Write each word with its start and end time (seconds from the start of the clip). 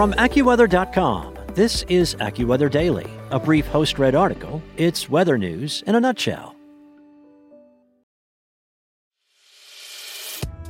From 0.00 0.14
AccuWeather.com, 0.14 1.36
this 1.52 1.82
is 1.90 2.14
AccuWeather 2.14 2.70
Daily, 2.70 3.06
a 3.30 3.38
brief 3.38 3.66
host 3.66 3.98
read 3.98 4.14
article. 4.14 4.62
It's 4.78 5.10
weather 5.10 5.36
news 5.36 5.84
in 5.86 5.94
a 5.94 6.00
nutshell. 6.00 6.56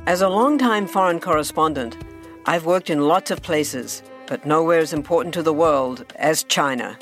As 0.05 0.19
a 0.19 0.27
longtime 0.27 0.85
foreign 0.85 1.21
correspondent, 1.21 1.95
I've 2.45 2.65
worked 2.65 2.89
in 2.89 3.07
lots 3.07 3.31
of 3.31 3.41
places, 3.41 4.03
but 4.27 4.45
nowhere 4.45 4.79
as 4.79 4.91
important 4.91 5.33
to 5.35 5.43
the 5.43 5.53
world 5.53 6.03
as 6.17 6.43
China. 6.43 6.99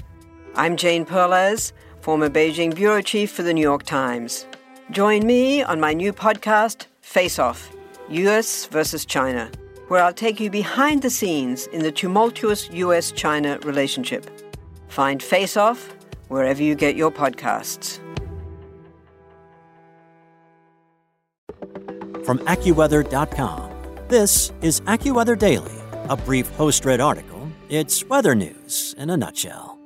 I'm 0.54 0.78
Jane 0.78 1.06
Perlez, 1.06 1.74
former 2.02 2.30
Beijing 2.30 2.76
bureau 2.76 3.02
chief 3.02 3.32
for 3.32 3.42
the 3.42 3.56
New 3.56 3.64
York 3.64 3.82
Times. 3.82 4.46
Join 4.92 5.26
me 5.26 5.64
on 5.64 5.80
my 5.80 5.94
new 5.94 6.14
podcast, 6.14 6.86
Face 7.02 7.40
Off 7.40 7.72
US 8.10 8.68
versus 8.68 9.04
China, 9.04 9.50
where 9.90 10.04
I'll 10.04 10.14
take 10.14 10.40
you 10.40 10.50
behind 10.50 11.02
the 11.02 11.10
scenes 11.10 11.68
in 11.68 11.82
the 11.82 11.92
tumultuous 11.92 12.70
US 12.72 13.12
China 13.12 13.60
relationship. 13.64 14.26
Find 14.88 15.22
Face 15.22 15.58
Off 15.58 15.94
wherever 16.30 16.64
you 16.64 16.76
get 16.76 16.96
your 16.96 17.12
podcasts. 17.12 18.00
From 22.24 22.40
AccuWeather.com, 22.40 23.72
this 24.08 24.52
is 24.62 24.82
AccuWeather 24.82 25.38
Daily, 25.38 25.76
a 26.10 26.16
brief 26.16 26.48
host 26.52 26.86
read 26.86 27.02
article. 27.02 27.52
It's 27.70 28.06
weather 28.06 28.36
news 28.36 28.94
in 28.98 29.10
a 29.10 29.18
nutshell. 29.18 29.80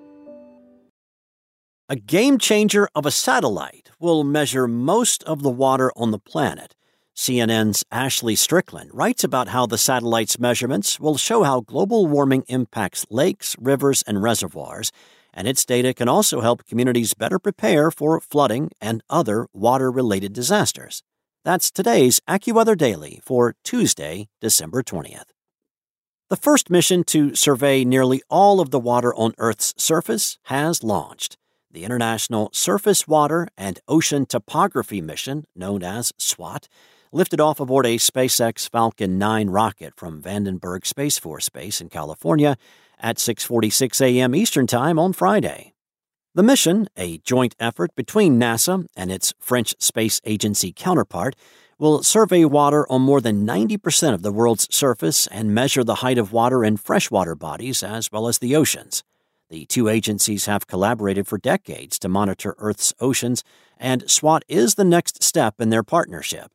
A 1.89 1.95
game 1.95 2.37
changer 2.37 2.89
of 2.95 3.05
a 3.05 3.11
satellite 3.11 3.91
will 3.99 4.23
measure 4.23 4.67
most 4.67 5.23
of 5.23 5.43
the 5.43 5.49
water 5.49 5.91
on 5.95 6.11
the 6.11 6.19
planet. 6.19 6.75
CNN's 7.15 7.83
Ashley 7.91 8.35
Strickland 8.35 8.89
writes 8.91 9.23
about 9.23 9.49
how 9.49 9.67
the 9.67 9.77
satellite's 9.77 10.39
measurements 10.39 10.99
will 10.99 11.15
show 11.15 11.43
how 11.43 11.61
global 11.61 12.07
warming 12.07 12.43
impacts 12.47 13.05
lakes, 13.11 13.55
rivers, 13.59 14.03
and 14.07 14.23
reservoirs, 14.23 14.91
and 15.31 15.47
its 15.47 15.63
data 15.63 15.93
can 15.93 16.09
also 16.09 16.41
help 16.41 16.65
communities 16.65 17.13
better 17.13 17.37
prepare 17.37 17.91
for 17.91 18.19
flooding 18.19 18.71
and 18.81 19.03
other 19.11 19.47
water 19.53 19.91
related 19.91 20.33
disasters. 20.33 21.03
That's 21.45 21.69
today's 21.69 22.19
AccuWeather 22.27 22.75
Daily 22.75 23.21
for 23.23 23.55
Tuesday, 23.63 24.27
December 24.41 24.81
20th. 24.81 25.33
The 26.29 26.35
first 26.35 26.71
mission 26.71 27.03
to 27.05 27.35
survey 27.35 27.85
nearly 27.85 28.23
all 28.27 28.59
of 28.59 28.71
the 28.71 28.79
water 28.79 29.13
on 29.13 29.35
Earth's 29.37 29.75
surface 29.77 30.39
has 30.45 30.83
launched. 30.83 31.37
The 31.69 31.83
International 31.83 32.49
Surface 32.53 33.07
Water 33.07 33.47
and 33.55 33.79
Ocean 33.87 34.25
Topography 34.25 35.01
Mission, 35.01 35.45
known 35.55 35.83
as 35.83 36.11
SWOT, 36.17 36.67
lifted 37.13 37.39
off 37.39 37.59
aboard 37.59 37.85
a 37.85 37.97
SpaceX 37.97 38.67
Falcon 38.67 39.19
9 39.19 39.51
rocket 39.51 39.93
from 39.95 40.19
Vandenberg 40.19 40.83
Space 40.83 41.19
Force 41.19 41.47
Base 41.47 41.79
in 41.79 41.89
California 41.89 42.57
at 42.99 43.17
6:46 43.17 44.01
a.m. 44.01 44.33
Eastern 44.33 44.65
Time 44.65 44.97
on 44.97 45.13
Friday. 45.13 45.73
The 46.33 46.41
mission, 46.41 46.87
a 46.97 47.19
joint 47.19 47.55
effort 47.59 47.93
between 47.95 48.39
NASA 48.39 48.87
and 48.95 49.11
its 49.11 49.35
French 49.39 49.75
space 49.77 50.19
agency 50.25 50.73
counterpart, 50.75 51.35
will 51.77 52.01
survey 52.01 52.45
water 52.45 52.91
on 52.91 53.01
more 53.03 53.21
than 53.21 53.45
90% 53.45 54.15
of 54.15 54.23
the 54.23 54.31
world's 54.31 54.73
surface 54.75 55.27
and 55.27 55.53
measure 55.53 55.83
the 55.83 56.01
height 56.01 56.17
of 56.17 56.33
water 56.33 56.63
in 56.65 56.77
freshwater 56.77 57.35
bodies 57.35 57.83
as 57.83 58.11
well 58.11 58.27
as 58.27 58.39
the 58.39 58.55
oceans. 58.55 59.03
The 59.51 59.67
two 59.67 59.87
agencies 59.87 60.47
have 60.47 60.65
collaborated 60.65 61.27
for 61.27 61.37
decades 61.37 61.99
to 61.99 62.09
monitor 62.09 62.55
Earth's 62.57 62.91
oceans, 62.99 63.43
and 63.77 64.09
SWOT 64.09 64.43
is 64.47 64.73
the 64.73 64.83
next 64.83 65.21
step 65.21 65.61
in 65.61 65.69
their 65.69 65.83
partnership. 65.83 66.51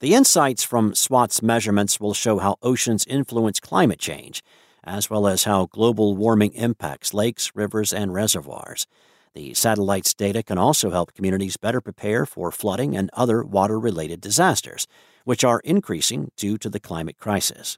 The 0.00 0.14
insights 0.14 0.64
from 0.64 0.94
SWOT's 0.94 1.42
measurements 1.42 2.00
will 2.00 2.14
show 2.14 2.38
how 2.38 2.56
oceans 2.62 3.04
influence 3.06 3.60
climate 3.60 3.98
change, 3.98 4.42
as 4.82 5.10
well 5.10 5.26
as 5.26 5.44
how 5.44 5.66
global 5.66 6.16
warming 6.16 6.54
impacts 6.54 7.12
lakes, 7.12 7.52
rivers, 7.54 7.92
and 7.92 8.14
reservoirs. 8.14 8.86
The 9.34 9.52
satellite's 9.52 10.14
data 10.14 10.42
can 10.42 10.56
also 10.56 10.90
help 10.90 11.12
communities 11.12 11.58
better 11.58 11.82
prepare 11.82 12.24
for 12.24 12.50
flooding 12.50 12.96
and 12.96 13.10
other 13.12 13.44
water 13.44 13.78
related 13.78 14.22
disasters, 14.22 14.86
which 15.24 15.44
are 15.44 15.60
increasing 15.64 16.32
due 16.34 16.56
to 16.56 16.70
the 16.70 16.80
climate 16.80 17.18
crisis. 17.18 17.76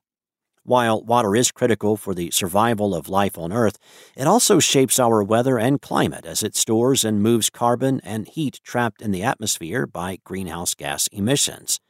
While 0.62 1.02
water 1.02 1.34
is 1.34 1.50
critical 1.50 1.96
for 1.96 2.14
the 2.14 2.30
survival 2.30 2.94
of 2.94 3.08
life 3.08 3.36
on 3.36 3.52
Earth, 3.52 3.78
it 4.16 4.28
also 4.28 4.60
shapes 4.60 5.00
our 5.00 5.24
weather 5.24 5.58
and 5.58 5.82
climate 5.82 6.24
as 6.24 6.44
it 6.44 6.54
stores 6.54 7.04
and 7.04 7.20
moves 7.20 7.50
carbon 7.50 8.00
and 8.04 8.28
heat 8.28 8.60
trapped 8.62 9.02
in 9.02 9.10
the 9.10 9.24
atmosphere 9.24 9.88
by 9.88 10.18
greenhouse 10.24 10.74
gas 10.74 11.08
emissions. 11.08 11.80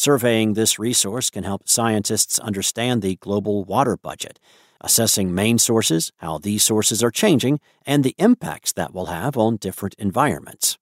Surveying 0.00 0.54
this 0.54 0.78
resource 0.78 1.28
can 1.28 1.44
help 1.44 1.68
scientists 1.68 2.38
understand 2.38 3.02
the 3.02 3.16
global 3.16 3.64
water 3.64 3.98
budget 3.98 4.40
assessing 4.80 5.34
main 5.34 5.58
sources, 5.58 6.10
how 6.16 6.38
these 6.38 6.62
sources 6.62 7.02
are 7.02 7.10
changing, 7.10 7.60
and 7.84 8.02
the 8.02 8.14
impacts 8.16 8.72
that 8.72 8.94
will 8.94 9.06
have 9.12 9.36
on 9.36 9.58
different 9.58 9.94
environments. 9.98 10.78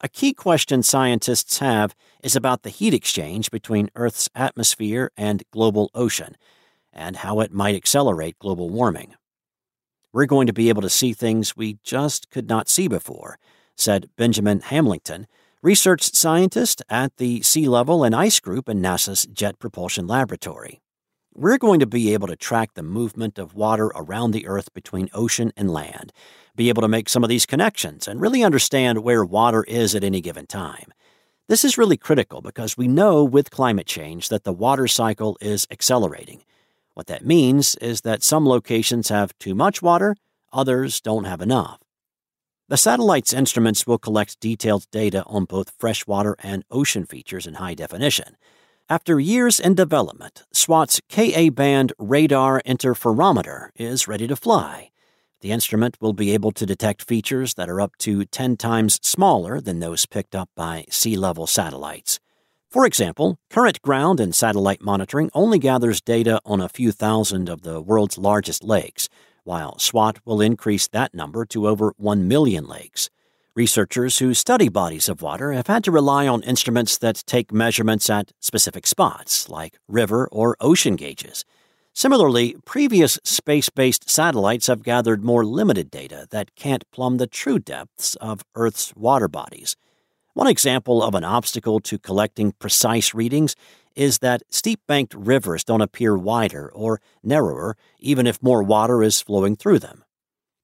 A 0.00 0.08
key 0.08 0.32
question 0.32 0.82
scientists 0.82 1.58
have 1.58 1.94
is 2.22 2.34
about 2.34 2.62
the 2.62 2.70
heat 2.70 2.94
exchange 2.94 3.50
between 3.50 3.90
Earth's 3.94 4.30
atmosphere 4.34 5.10
and 5.18 5.42
global 5.50 5.90
ocean, 5.94 6.34
and 6.94 7.16
how 7.16 7.40
it 7.40 7.52
might 7.52 7.76
accelerate 7.76 8.38
global 8.38 8.70
warming. 8.70 9.16
We're 10.14 10.24
going 10.24 10.46
to 10.46 10.54
be 10.54 10.70
able 10.70 10.80
to 10.80 10.88
see 10.88 11.12
things 11.12 11.54
we 11.54 11.76
just 11.84 12.30
could 12.30 12.48
not 12.48 12.70
see 12.70 12.88
before, 12.88 13.38
said 13.76 14.08
Benjamin 14.16 14.60
Hamlington, 14.60 15.26
research 15.62 16.12
scientist 16.12 16.82
at 16.90 17.16
the 17.18 17.40
Sea 17.42 17.68
Level 17.68 18.02
and 18.02 18.16
Ice 18.16 18.40
Group 18.40 18.68
in 18.68 18.82
NASA's 18.82 19.26
Jet 19.26 19.60
Propulsion 19.60 20.08
Laboratory. 20.08 20.80
We're 21.34 21.56
going 21.56 21.78
to 21.78 21.86
be 21.86 22.12
able 22.12 22.26
to 22.26 22.34
track 22.34 22.74
the 22.74 22.82
movement 22.82 23.38
of 23.38 23.54
water 23.54 23.92
around 23.94 24.32
the 24.32 24.48
Earth 24.48 24.74
between 24.74 25.08
ocean 25.14 25.52
and 25.56 25.70
land, 25.70 26.12
be 26.56 26.68
able 26.68 26.82
to 26.82 26.88
make 26.88 27.08
some 27.08 27.22
of 27.22 27.28
these 27.28 27.46
connections, 27.46 28.08
and 28.08 28.20
really 28.20 28.42
understand 28.42 29.04
where 29.04 29.24
water 29.24 29.62
is 29.68 29.94
at 29.94 30.02
any 30.02 30.20
given 30.20 30.46
time. 30.46 30.92
This 31.48 31.64
is 31.64 31.78
really 31.78 31.96
critical 31.96 32.40
because 32.40 32.76
we 32.76 32.88
know 32.88 33.22
with 33.22 33.52
climate 33.52 33.86
change 33.86 34.30
that 34.30 34.42
the 34.42 34.52
water 34.52 34.88
cycle 34.88 35.38
is 35.40 35.68
accelerating. 35.70 36.42
What 36.94 37.06
that 37.06 37.24
means 37.24 37.76
is 37.76 38.00
that 38.00 38.24
some 38.24 38.48
locations 38.48 39.10
have 39.10 39.38
too 39.38 39.54
much 39.54 39.80
water, 39.80 40.16
others 40.52 41.00
don't 41.00 41.24
have 41.24 41.40
enough. 41.40 41.78
The 42.72 42.78
satellite's 42.78 43.34
instruments 43.34 43.86
will 43.86 43.98
collect 43.98 44.40
detailed 44.40 44.90
data 44.90 45.24
on 45.26 45.44
both 45.44 45.74
freshwater 45.78 46.36
and 46.38 46.64
ocean 46.70 47.04
features 47.04 47.46
in 47.46 47.56
high 47.60 47.74
definition. 47.74 48.34
After 48.88 49.20
years 49.20 49.60
in 49.60 49.74
development, 49.74 50.44
SWOT's 50.54 51.02
Ka 51.10 51.50
band 51.50 51.92
radar 51.98 52.62
interferometer 52.62 53.68
is 53.76 54.08
ready 54.08 54.26
to 54.26 54.36
fly. 54.36 54.88
The 55.42 55.50
instrument 55.50 55.98
will 56.00 56.14
be 56.14 56.32
able 56.32 56.50
to 56.52 56.64
detect 56.64 57.06
features 57.06 57.52
that 57.56 57.68
are 57.68 57.78
up 57.78 57.98
to 57.98 58.24
10 58.24 58.56
times 58.56 58.98
smaller 59.02 59.60
than 59.60 59.80
those 59.80 60.06
picked 60.06 60.34
up 60.34 60.48
by 60.56 60.86
sea 60.88 61.18
level 61.18 61.46
satellites. 61.46 62.20
For 62.70 62.86
example, 62.86 63.38
current 63.50 63.82
ground 63.82 64.18
and 64.18 64.34
satellite 64.34 64.80
monitoring 64.80 65.28
only 65.34 65.58
gathers 65.58 66.00
data 66.00 66.40
on 66.46 66.62
a 66.62 66.70
few 66.70 66.90
thousand 66.90 67.50
of 67.50 67.64
the 67.64 67.82
world's 67.82 68.16
largest 68.16 68.64
lakes, 68.64 69.10
while 69.44 69.78
SWOT 69.78 70.18
will 70.24 70.40
increase 70.40 70.88
that 70.88 71.14
number 71.14 71.44
to 71.46 71.68
over 71.68 71.94
1 71.96 72.26
million 72.28 72.66
lakes. 72.66 73.10
Researchers 73.54 74.18
who 74.18 74.32
study 74.32 74.68
bodies 74.68 75.08
of 75.08 75.20
water 75.20 75.52
have 75.52 75.66
had 75.66 75.84
to 75.84 75.90
rely 75.90 76.26
on 76.26 76.42
instruments 76.42 76.96
that 76.98 77.22
take 77.26 77.52
measurements 77.52 78.08
at 78.08 78.32
specific 78.40 78.86
spots, 78.86 79.48
like 79.48 79.78
river 79.86 80.26
or 80.32 80.56
ocean 80.58 80.96
gauges. 80.96 81.44
Similarly, 81.92 82.56
previous 82.64 83.18
space 83.24 83.68
based 83.68 84.08
satellites 84.08 84.68
have 84.68 84.82
gathered 84.82 85.22
more 85.22 85.44
limited 85.44 85.90
data 85.90 86.26
that 86.30 86.54
can't 86.56 86.90
plumb 86.90 87.18
the 87.18 87.26
true 87.26 87.58
depths 87.58 88.14
of 88.16 88.42
Earth's 88.54 88.94
water 88.96 89.28
bodies. 89.28 89.76
One 90.32 90.46
example 90.46 91.02
of 91.02 91.14
an 91.14 91.24
obstacle 91.24 91.80
to 91.80 91.98
collecting 91.98 92.52
precise 92.52 93.12
readings 93.12 93.54
is 93.96 94.18
that 94.18 94.42
steep 94.48 94.80
banked 94.86 95.14
rivers 95.14 95.64
don't 95.64 95.80
appear 95.80 96.16
wider 96.16 96.70
or 96.72 97.00
narrower 97.22 97.76
even 97.98 98.26
if 98.26 98.42
more 98.42 98.62
water 98.62 99.02
is 99.02 99.20
flowing 99.20 99.56
through 99.56 99.78
them. 99.78 100.04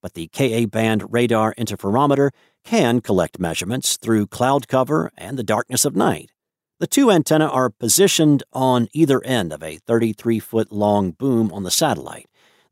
But 0.03 0.15
the 0.15 0.29
Ka 0.29 0.67
band 0.67 1.13
radar 1.13 1.55
interferometer 1.55 2.31
can 2.65 3.01
collect 3.01 3.41
measurements 3.41 3.97
through 3.97 4.27
cloud 4.27 4.69
cover 4.69 5.11
and 5.17 5.39
the 5.39 5.43
darkness 5.43 5.85
of 5.85 5.97
night. 5.97 6.31
The 6.81 6.87
two 6.87 7.11
antennae 7.11 7.47
are 7.47 7.71
positioned 7.71 8.45
on 8.53 8.89
either 8.93 9.25
end 9.25 9.53
of 9.53 9.63
a 9.63 9.79
33 9.79 10.39
foot 10.39 10.71
long 10.71 11.11
boom 11.11 11.53
on 11.53 11.65
the 11.65 11.71
satellite. 11.71 12.27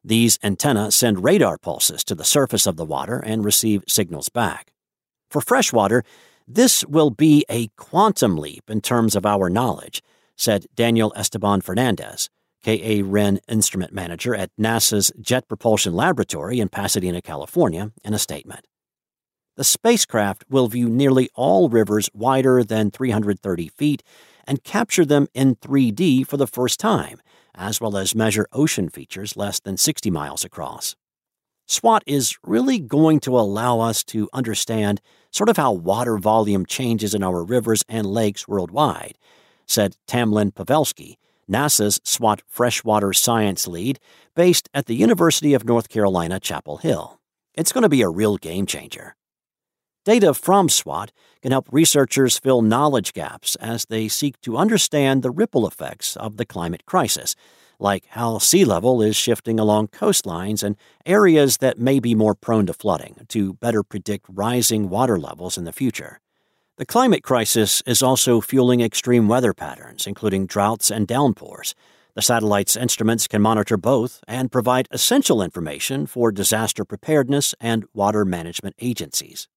These 0.05 0.39
antennae 0.45 0.93
send 0.93 1.25
radar 1.25 1.59
pulses 1.59 2.05
to 2.05 2.15
the 2.15 2.25
surface 2.25 2.67
of 2.67 2.77
the 2.77 2.85
water 2.85 3.19
and 3.19 3.45
receive 3.45 3.83
signals 3.89 4.29
back. 4.29 4.73
For 5.29 5.41
freshwater, 5.41 6.05
this 6.47 6.85
will 6.87 7.11
be 7.11 7.45
a 7.49 7.67
quantum 7.77 8.37
leap 8.37 8.71
in 8.71 8.81
terms 8.81 9.17
of 9.17 9.27
our 9.27 9.51
knowledge, 9.51 10.01
said 10.37 10.67
Daniel 10.75 11.13
Esteban 11.17 11.61
Fernandez, 11.61 12.31
KaRIn 12.65 13.39
instrument 13.49 13.93
manager 13.93 14.35
at 14.35 14.51
NASA's 14.59 15.13
Jet 15.21 15.49
Propulsion 15.49 15.95
Laboratory 15.95 16.61
in 16.61 16.69
Pasadena, 16.69 17.23
California, 17.23 17.93
in 18.05 18.15
a 18.15 18.19
statement. 18.19 18.67
The 19.57 19.65
spacecraft 19.65 20.45
will 20.51 20.69
view 20.69 20.89
nearly 20.89 21.31
all 21.35 21.69
rivers 21.69 22.11
wider 22.13 22.63
than 22.63 22.91
330 22.91 23.69
feet 23.69 24.03
and 24.47 24.63
capture 24.63 25.05
them 25.05 25.29
in 25.33 25.57
3D 25.57 26.27
for 26.27 26.37
the 26.37 26.47
first 26.47 26.79
time, 26.79 27.21
as 27.55 27.81
well 27.81 27.97
as 27.97 28.15
measure 28.15 28.47
ocean 28.53 28.89
features 28.89 29.37
less 29.37 29.59
than 29.61 29.77
60 29.77 30.11
miles 30.11 30.45
across. 30.45 30.95
SWOT 31.67 32.05
is 32.07 32.37
really 32.45 32.79
going 32.79 33.19
to 33.21 33.39
allow 33.39 33.81
us 33.81 34.05
to 34.05 34.29
understand 34.33 35.01
sort 35.33 35.49
of 35.49 35.57
how 35.57 35.73
water 35.73 36.17
volume 36.17 36.65
changes 36.65 37.15
in 37.15 37.25
our 37.25 37.43
rivers 37.43 37.83
and 37.89 38.07
lakes 38.07 38.47
worldwide, 38.47 39.19
said 39.67 39.97
Tamlin 40.07 40.53
Pavelsky, 40.53 41.17
NASA's 41.51 42.01
SWOT 42.05 42.43
freshwater 42.49 43.13
science 43.13 43.69
lead 43.69 43.99
based 44.35 44.69
at 44.75 44.87
the 44.87 44.95
University 44.95 45.55
of 45.55 45.65
North 45.65 45.89
Carolina, 45.89 46.41
Chapel 46.41 46.79
Hill. 46.79 47.21
It's 47.55 47.73
going 47.73 47.83
to 47.83 47.89
be 47.89 48.03
a 48.03 48.09
real 48.09 48.37
game 48.37 48.67
changer. 48.67 49.17
Data 50.05 50.35
from 50.35 50.69
SWOT 50.69 51.11
can 51.43 51.53
help 51.53 51.69
researchers 51.73 52.39
fill 52.39 52.63
knowledge 52.63 53.13
gaps 53.13 53.57
as 53.57 53.87
they 53.87 54.09
seek 54.09 54.41
to 54.43 54.57
understand 54.57 55.23
the 55.23 55.31
ripple 55.31 55.67
effects 55.67 56.17
of 56.17 56.37
the 56.37 56.47
climate 56.47 56.87
crisis 56.87 57.35
like 57.79 58.07
how 58.11 58.39
sea 58.39 58.65
level 58.65 59.03
is 59.03 59.17
shifting 59.17 59.61
along 59.61 59.89
coastlines 59.89 60.63
and 60.63 60.77
areas 61.05 61.59
that 61.59 61.79
may 61.79 62.01
be 62.01 62.15
more 62.15 62.35
prone 62.35 62.67
to 62.67 62.73
flooding 62.73 63.27
to 63.29 63.55
better 63.55 63.83
predict 63.83 64.27
rising 64.29 64.89
water 64.89 65.19
levels 65.19 65.59
in 65.59 65.65
the 65.65 65.73
future. 65.73 66.21
The 66.79 66.85
climate 66.85 67.23
crisis 67.23 67.83
is 67.87 68.03
also 68.03 68.43
fueling 68.43 68.83
extreme 68.83 69.29
weather 69.29 69.55
patterns, 69.55 70.07
including 70.07 70.45
droughts 70.45 70.91
and 70.91 71.07
downpours. 71.07 71.75
The 72.15 72.21
satellite's 72.21 72.77
instruments 72.77 73.27
can 73.27 73.41
monitor 73.41 73.79
both 73.79 74.23
and 74.29 74.53
provide 74.53 74.87
essential 74.91 75.41
information 75.41 76.05
for 76.05 76.31
disaster 76.31 76.85
preparedness 76.85 77.55
and 77.63 77.87
water 77.95 78.27
management 78.27 78.75
agencies. 78.79 79.49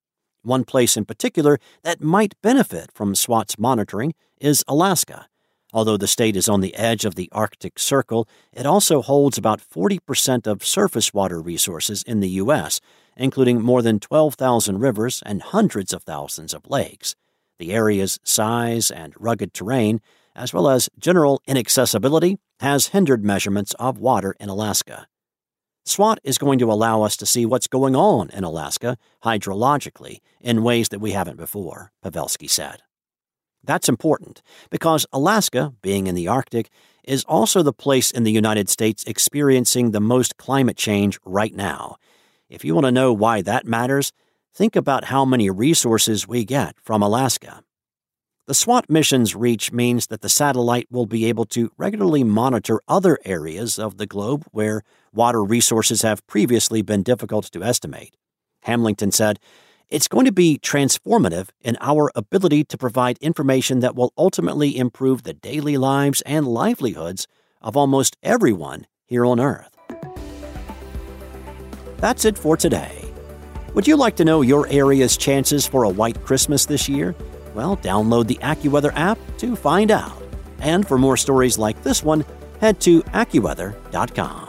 One 0.44 0.64
place 0.64 0.96
in 0.96 1.04
particular 1.04 1.60
that 1.84 2.00
might 2.00 2.42
benefit 2.42 2.90
from 2.94 3.16
SWOT's 3.16 3.60
monitoring 3.60 4.14
is 4.40 4.64
Alaska. 4.66 5.29
Although 5.72 5.98
the 5.98 6.08
state 6.08 6.36
is 6.36 6.50
on 6.50 6.62
the 6.62 6.74
edge 6.76 7.06
of 7.06 7.16
the 7.16 7.30
Arctic 7.32 7.78
Circle, 7.78 8.28
it 8.52 8.66
also 8.66 9.02
holds 9.02 9.38
about 9.38 9.62
40% 9.62 10.48
of 10.48 10.66
surface 10.66 11.14
water 11.14 11.40
resources 11.40 12.02
in 12.04 12.22
the 12.22 12.30
U.S., 12.30 12.82
including 13.16 13.62
more 13.62 13.82
than 13.82 14.00
12,000 14.00 14.80
rivers 14.80 15.22
and 15.26 15.42
hundreds 15.42 15.94
of 15.94 16.04
thousands 16.04 16.54
of 16.54 16.70
lakes. 16.70 17.16
The 17.60 17.72
area's 17.72 18.20
size 18.24 18.90
and 18.90 19.14
rugged 19.20 19.54
terrain, 19.54 20.02
as 20.36 20.54
well 20.54 20.70
as 20.70 20.90
general 20.98 21.42
inaccessibility, 21.46 22.38
has 22.62 22.88
hindered 22.88 23.24
measurements 23.24 23.76
of 23.78 24.00
water 24.00 24.36
in 24.40 24.50
Alaska. 24.50 25.08
SWOT 25.86 26.20
is 26.24 26.38
going 26.38 26.60
to 26.60 26.72
allow 26.72 27.02
us 27.02 27.18
to 27.18 27.26
see 27.26 27.46
what's 27.46 27.68
going 27.68 27.96
on 27.96 28.30
in 28.32 28.44
Alaska 28.44 28.98
hydrologically 29.24 30.20
in 30.40 30.64
ways 30.64 30.90
that 30.90 31.00
we 31.00 31.12
haven't 31.12 31.38
before, 31.38 31.92
Pavelsky 32.04 32.50
said. 32.50 32.82
That's 33.64 33.90
important 33.90 34.42
because 34.70 35.06
Alaska, 35.12 35.74
being 35.82 36.08
in 36.08 36.16
the 36.16 36.28
Arctic, 36.28 36.70
is 37.04 37.24
also 37.26 37.62
the 37.62 37.74
place 37.74 38.12
in 38.12 38.24
the 38.24 38.32
United 38.32 38.70
States 38.70 39.04
experiencing 39.06 39.92
the 39.92 40.00
most 40.00 40.38
climate 40.38 40.78
change 40.78 41.20
right 41.26 41.54
now. 41.54 41.98
If 42.50 42.64
you 42.64 42.74
want 42.74 42.86
to 42.86 42.92
know 42.92 43.14
why 43.14 43.42
that 43.42 43.66
matters, 43.66 44.12
think 44.54 44.76
about 44.76 45.06
how 45.06 45.26
many 45.26 45.50
resources 45.50 46.28
we 46.28 46.46
get 46.46 46.76
from 46.82 47.02
Alaska. 47.02 47.64
The 48.48 48.56
SWOT 48.56 48.90
mission's 48.90 49.36
reach 49.36 49.72
means 49.72 50.08
that 50.08 50.22
the 50.22 50.30
satellite 50.30 50.88
will 50.90 51.06
be 51.06 51.26
able 51.26 51.46
to 51.46 51.72
regularly 51.78 52.24
monitor 52.24 52.82
other 52.88 53.20
areas 53.24 53.78
of 53.78 53.98
the 53.98 54.08
globe 54.08 54.44
where 54.52 54.82
water 55.14 55.44
resources 55.44 56.02
have 56.02 56.26
previously 56.26 56.82
been 56.82 57.04
difficult 57.04 57.46
to 57.52 57.64
estimate. 57.64 58.18
Hamlington 58.64 59.12
said, 59.12 59.40
it's 59.90 60.08
going 60.08 60.26
to 60.26 60.32
be 60.32 60.60
transformative 60.60 61.50
in 61.62 61.78
our 61.82 62.12
ability 62.16 62.64
to 62.66 62.78
provide 62.78 63.18
information 63.20 63.80
that 63.80 63.96
will 63.96 64.14
ultimately 64.18 64.78
improve 64.78 65.24
the 65.24 65.34
daily 65.34 65.78
lives 65.78 66.22
and 66.22 66.48
livelihoods 66.48 67.28
of 67.62 67.76
almost 67.76 68.16
everyone 68.22 68.86
here 69.06 69.26
on 69.26 69.40
Earth. 69.40 69.76
That's 71.98 72.24
it 72.24 72.38
for 72.38 72.56
today. 72.56 73.12
Would 73.74 73.88
you 73.88 73.96
like 73.96 74.16
to 74.18 74.26
know 74.26 74.42
your 74.42 74.68
area's 74.68 75.18
chances 75.18 75.68
for 75.68 75.84
a 75.84 75.90
white 75.90 76.24
Christmas 76.24 76.66
this 76.66 76.88
year? 76.88 77.16
Well, 77.54 77.78
download 77.78 78.28
the 78.28 78.36
AccuWeather 78.36 78.96
app 78.96 79.18
to 79.40 79.56
find 79.56 79.92
out. 79.92 80.22
And 80.60 80.88
for 80.88 80.98
more 80.98 81.18
stories 81.18 81.58
like 81.58 81.82
this 81.84 82.04
one, 82.04 82.26
head 82.60 82.80
to 82.82 83.02
AccuWeather.com. 83.04 84.49